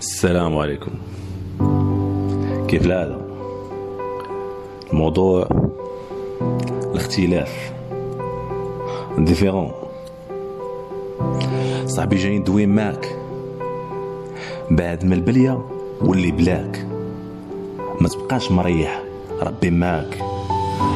السلام 0.00 0.56
عليكم. 0.56 0.90
كيف 2.68 2.86
العادة؟ 2.86 3.18
الموضوع 4.92 5.48
الاختلاف. 6.92 7.72
différent 9.18 9.72
صاحبي 11.86 12.16
جاي 12.16 12.38
ندوي 12.38 12.66
معاك. 12.66 13.16
بعد 14.70 15.04
ما 15.04 15.14
البلية 15.14 15.64
واللي 16.00 16.30
بلاك. 16.30 16.86
ما 18.00 18.08
تبقاش 18.08 18.50
مريح. 18.50 19.02
ربي 19.42 19.70
معاك. 19.70 20.18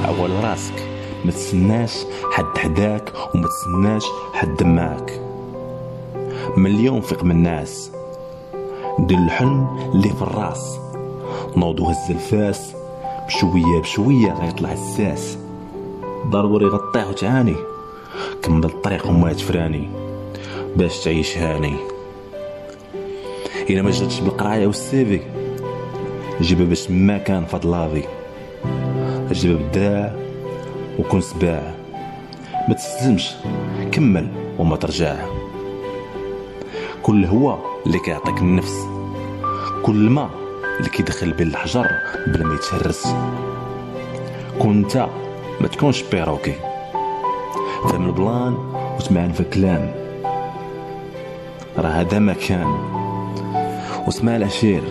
عول 0.04 0.44
راسك. 0.44 0.88
ما 1.24 1.30
تسناش 1.30 2.04
حد 2.32 2.58
حداك 2.58 3.12
وما 3.34 3.48
تسناش 3.48 4.04
حد 4.32 4.62
معاك. 4.62 5.20
من 6.56 6.66
اليوم 6.66 7.00
فيق 7.00 7.24
من 7.24 7.30
الناس. 7.30 7.93
دير 9.06 9.18
الحلم 9.18 9.90
اللي 9.94 10.08
في 10.08 10.22
الراس. 10.22 10.78
نوض 11.56 11.80
وهز 11.80 12.10
الفاس 12.10 12.74
بشوية 13.26 13.80
بشوية 13.80 14.32
غيطلع 14.32 14.72
الساس. 14.72 15.38
ضروري 16.26 16.66
غطيه 16.66 17.08
وتعاني 17.08 17.56
كمل 18.42 18.64
الطريق 18.64 19.06
وما 19.06 19.32
تفراني 19.32 19.88
باش 20.76 21.04
تعيش 21.04 21.38
هاني. 21.38 21.74
إلا 23.70 23.82
ما 23.82 23.90
جاتش 23.90 24.20
بالقراية 24.20 24.66
وال 24.66 24.93
CV 24.93 25.20
جيبها 26.40 26.66
باش 26.66 26.90
ما 26.90 27.18
كان 27.18 27.44
فهاد 27.44 27.66
la 27.66 27.80
vie 27.80 28.02
جيبها 29.32 29.56
بالدراع 29.56 30.14
وكون 30.98 31.20
سباع 31.20 31.74
ما 32.68 32.74
تستسلمش 32.74 33.30
كمل 33.92 34.28
وما 34.58 34.76
ترجع. 34.76 35.16
كل 37.02 37.24
هو 37.24 37.58
اللي 37.86 37.98
كيعطيك 37.98 38.38
النفس. 38.38 38.93
كل 39.84 40.10
ما 40.10 40.30
اللي 40.78 40.88
كيدخل 40.88 41.32
بين 41.32 41.46
الحجر 41.46 41.86
بلا 42.26 42.44
ما 42.44 42.54
يتهرس. 42.54 43.14
كون 44.58 44.76
انت 44.76 45.08
ما 45.60 45.68
تكونش 45.68 46.02
بيروكي. 46.02 46.54
فهم 47.82 48.06
البلان 48.06 48.54
وتمعن 48.98 49.32
في 49.32 49.40
الكلام. 49.40 49.94
راه 51.78 51.88
هذا 51.88 52.18
مكان 52.18 52.66
واسمع 54.06 54.36
العشير. 54.36 54.82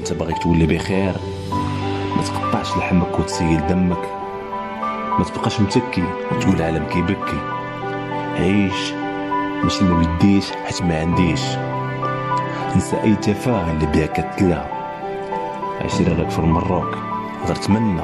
أنت 0.00 0.12
باغيك 0.12 0.38
تولي 0.38 0.66
بخير. 0.66 1.14
ما 2.16 2.22
تقطعش 2.22 2.76
لحمك 2.76 3.18
وتسيل 3.18 3.66
دمك. 3.66 4.10
ما 5.18 5.24
تبقاش 5.24 5.60
متكي 5.60 6.04
وتقول 6.32 6.56
العالم 6.56 6.84
كيبكي. 6.84 7.40
عيش. 8.34 8.92
ماشي 9.64 9.84
ما 9.84 10.02
بديش 10.02 10.50
حيت 10.50 10.82
ما 10.82 11.00
عنديش. 11.00 11.42
نسى 12.76 12.96
اي 13.02 13.16
تفاهه 13.16 13.70
اللي 13.70 13.86
بها 13.86 14.06
كتلا 14.06 14.66
عشرة 15.80 16.18
راك 16.18 16.30
في 16.30 16.38
المروك 16.38 16.98
غير 17.46 17.56
تمنى. 17.56 18.02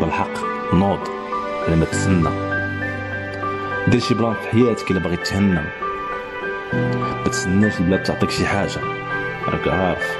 بالحق 0.00 0.74
نوض. 0.74 0.98
على 1.66 1.76
ما 1.76 1.84
تسنى. 1.84 2.30
دير 3.88 4.00
شي 4.00 4.14
plan 4.14 4.34
في 4.34 4.48
حياتك 4.48 4.90
إلا 4.90 5.00
باغي 5.00 5.16
تهنى. 5.16 5.60
ما 6.72 7.28
تسناش 7.30 7.80
البلاد 7.80 8.02
تعطيك 8.02 8.30
شي 8.30 8.46
حاجة. 8.46 8.80
راك 9.48 9.68
عارف. 9.68 10.16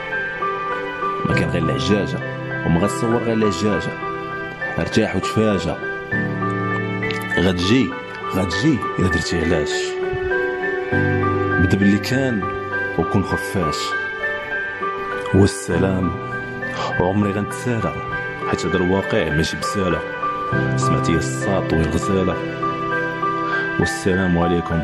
ما 1.27 1.35
كان 1.35 1.49
غير 1.51 1.63
العجاجة. 1.63 2.19
وما 2.67 2.81
غتصور 2.81 3.17
غير 3.17 3.33
العجاجة. 3.33 3.93
ارتاح 4.79 5.17
وتفاجأ. 5.17 5.77
غتجي. 7.39 7.91
غتجي 8.35 8.79
إلا 8.99 9.09
درتي 9.09 9.41
علاش. 9.41 9.73
بدا 11.61 11.77
باللي 11.77 11.99
كان 11.99 12.62
وكون 12.99 13.25
خفاش. 13.25 13.77
والسلام 15.35 16.11
وعمري 17.01 17.33
غنتسالى 17.33 17.93
حيت 18.51 18.67
هذا 18.67 18.77
الواقع 18.77 19.29
ماشي 19.29 19.57
بسالة. 19.57 20.01
سمعتي 20.77 21.13
الساط 21.13 21.73
والغزالة. 21.73 22.37
والسلام 23.81 24.39
عليكم. 24.39 24.83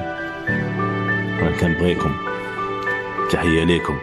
أنا 1.40 1.50
كنبغيكم 1.60 2.16
تحية 3.30 3.64
ليكم. 3.64 3.98